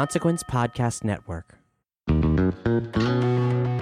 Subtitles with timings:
[0.00, 1.58] Consequence Podcast Network.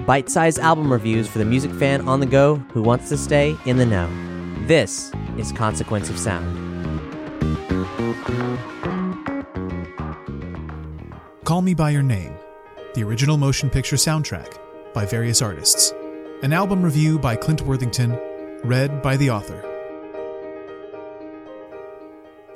[0.05, 3.55] Bite sized album reviews for the music fan on the go who wants to stay
[3.65, 4.09] in the know.
[4.67, 6.45] This is Consequence of Sound.
[11.45, 12.33] Call Me By Your Name,
[12.95, 14.57] the original motion picture soundtrack
[14.93, 15.93] by various artists.
[16.43, 18.11] An album review by Clint Worthington,
[18.65, 19.61] read by the author.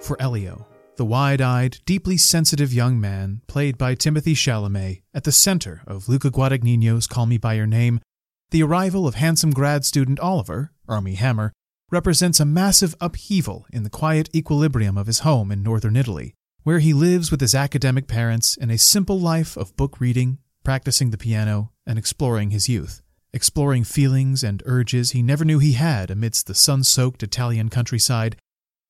[0.01, 5.31] For Elio, the wide eyed, deeply sensitive young man, played by Timothée Chalamet, at the
[5.31, 7.99] center of Luca Guadagnino's Call Me By Your Name,
[8.51, 11.51] the arrival of handsome grad student Oliver, Armie Hammer,
[11.89, 16.79] represents a massive upheaval in the quiet equilibrium of his home in northern Italy, where
[16.79, 21.17] he lives with his academic parents in a simple life of book reading, practicing the
[21.17, 23.01] piano, and exploring his youth.
[23.33, 28.37] Exploring feelings and urges he never knew he had amidst the sun soaked Italian countryside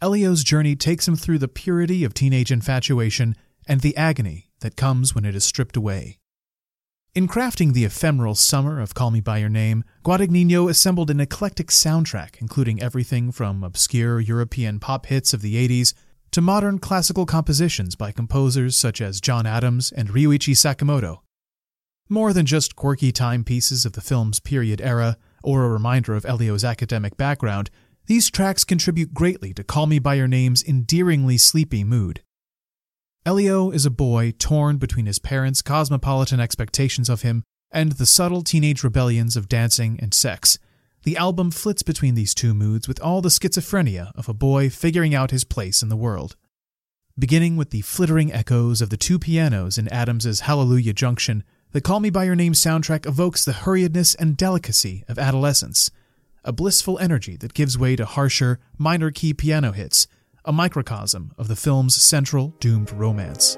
[0.02, 3.36] Elio's journey takes him through the purity of teenage infatuation
[3.68, 6.20] and the agony that comes when it is stripped away.
[7.16, 11.68] In crafting the ephemeral summer of Call Me By Your Name, Guadagnino assembled an eclectic
[11.68, 15.94] soundtrack including everything from obscure European pop hits of the 80s
[16.32, 21.20] to modern classical compositions by composers such as John Adams and Ryuichi Sakamoto.
[22.10, 26.64] More than just quirky timepieces of the film's period era or a reminder of Elio's
[26.64, 27.70] academic background,
[28.06, 32.22] these tracks contribute greatly to Call Me By Your Name's endearingly sleepy mood.
[33.26, 38.44] Elio is a boy torn between his parents' cosmopolitan expectations of him and the subtle
[38.44, 40.60] teenage rebellions of dancing and sex.
[41.04, 45.16] The album flits between these two moods with all the schizophrenia of a boy figuring
[45.16, 46.36] out his place in the world.
[47.18, 52.02] Beginning with the flittering echoes of the two pianos in Adams's Hallelujah Junction, the Call
[52.02, 55.90] Me By Your Name soundtrack evokes the hurriedness and delicacy of adolescence–
[56.46, 60.08] a blissful energy that gives way to harsher, minor key piano hits,
[60.46, 63.58] a microcosm of the film's central doomed romance.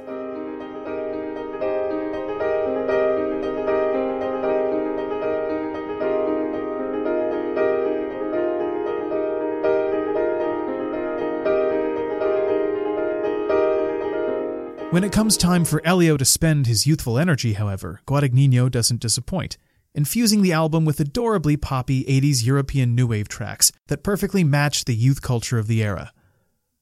[14.92, 19.58] When it comes time for Elio to spend his youthful energy, however, Guadagnino doesn't disappoint
[19.96, 24.94] infusing the album with adorably poppy 80s European new wave tracks that perfectly match the
[24.94, 26.12] youth culture of the era.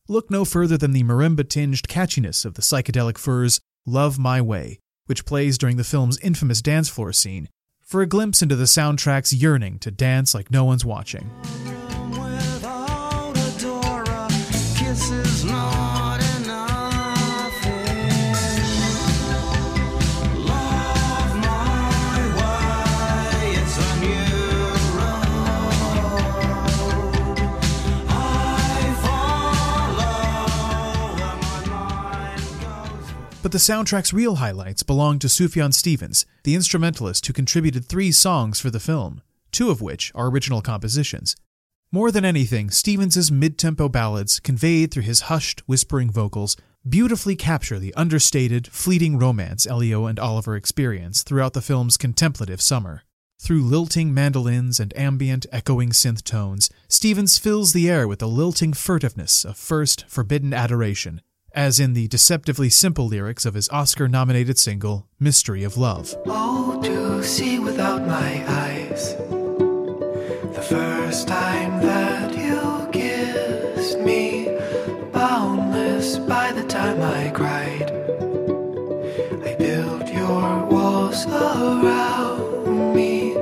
[0.10, 4.80] Look no further than the marimba tinged catchiness of the psychedelic furs Love My Way,
[5.06, 7.48] which plays during the film's infamous dance floor scene,
[7.82, 11.30] for a glimpse into the soundtrack's yearning to dance like no one's watching.
[33.44, 38.62] But the soundtrack's real highlights belong to Sufjan Stevens, the instrumentalist who contributed three songs
[38.62, 39.22] for the film,
[39.52, 41.36] two of which are original compositions.
[41.92, 46.56] More than anything, Stevens's mid-tempo ballads, conveyed through his hushed, whispering vocals,
[46.88, 53.04] beautifully capture the understated, fleeting romance Elio and Oliver experience throughout the film's contemplative summer.
[53.42, 58.72] Through lilting mandolins and ambient, echoing synth tones, Stevens fills the air with the lilting
[58.72, 61.20] furtiveness of first, forbidden adoration,
[61.54, 66.16] as in the deceptively simple lyrics of his Oscar nominated single, Mystery of Love.
[66.26, 69.16] Oh, to see without my eyes
[70.56, 74.48] the first time that you kissed me,
[75.12, 77.92] boundless by the time I cried.
[79.46, 83.34] I built your walls around me,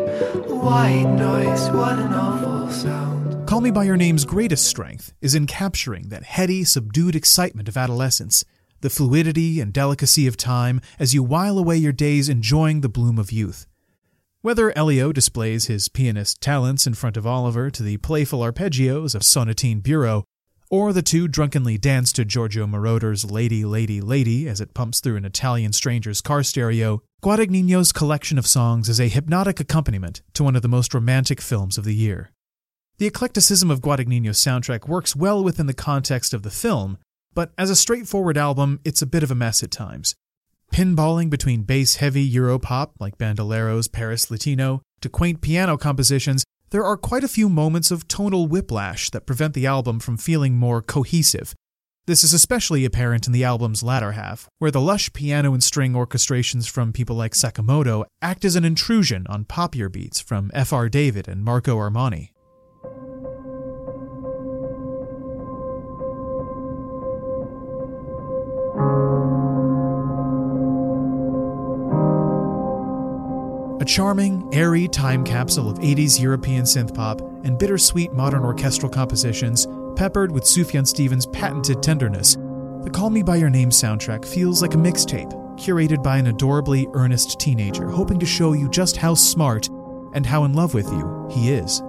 [0.47, 3.10] white noise, what an awful sound.
[3.51, 7.75] Call Me By Your Name's greatest strength is in capturing that heady, subdued excitement of
[7.75, 8.45] adolescence,
[8.79, 13.19] the fluidity and delicacy of time as you while away your days enjoying the bloom
[13.19, 13.67] of youth.
[14.39, 19.21] Whether Elio displays his pianist talents in front of Oliver to the playful arpeggios of
[19.21, 20.23] Sonatine Bureau,
[20.69, 25.17] or the two drunkenly dance to Giorgio Moroder's Lady, Lady, Lady as it pumps through
[25.17, 30.55] an Italian stranger's car stereo, Guadagnino's collection of songs is a hypnotic accompaniment to one
[30.55, 32.31] of the most romantic films of the year.
[33.01, 36.99] The eclecticism of Guadagnino's soundtrack works well within the context of the film,
[37.33, 40.13] but as a straightforward album, it's a bit of a mess at times.
[40.71, 46.95] Pinballing between bass heavy Europop like Bandolero's Paris Latino to quaint piano compositions, there are
[46.95, 51.55] quite a few moments of tonal whiplash that prevent the album from feeling more cohesive.
[52.05, 55.93] This is especially apparent in the album's latter half, where the lush piano and string
[55.93, 60.87] orchestrations from people like Sakamoto act as an intrusion on poppier beats from F.R.
[60.87, 62.30] David and Marco Armani.
[73.85, 80.31] Charming, airy time capsule of 80s European synth pop and bittersweet modern orchestral compositions, peppered
[80.31, 82.37] with Sufjan Stevens' patented tenderness,
[82.83, 86.87] the Call Me By Your Name soundtrack feels like a mixtape curated by an adorably
[86.93, 89.67] earnest teenager hoping to show you just how smart
[90.13, 91.81] and how in love with you he is.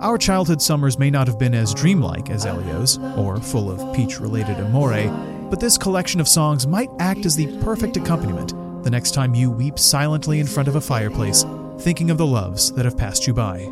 [0.00, 4.20] Our childhood summers may not have been as dreamlike as Elio's, or full of peach
[4.20, 5.08] related amore,
[5.48, 8.52] but this collection of songs might act as the perfect accompaniment
[8.84, 11.44] the next time you weep silently in front of a fireplace,
[11.80, 13.68] thinking of the loves that have passed you by.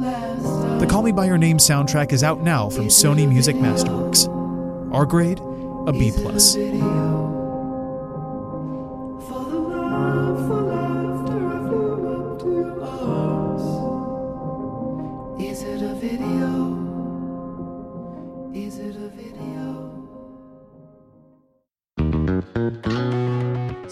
[0.00, 0.78] The.
[0.80, 4.28] The Call Me By Your Name soundtrack is out now from Sony Music Masterworks.
[4.92, 5.38] Our grade,
[5.86, 6.10] a B+.
[6.10, 6.56] plus.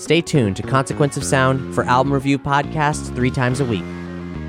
[0.02, 3.84] Stay tuned to Consequence of Sound for album review podcasts three times a week.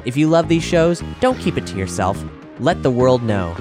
[0.03, 2.19] If you love these shows, don't keep it to yourself.
[2.59, 3.55] Let the world know.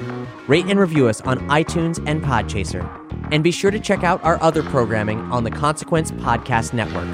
[0.48, 2.88] Rate and review us on iTunes and Podchaser.
[3.30, 7.04] And be sure to check out our other programming on the Consequence Podcast Network.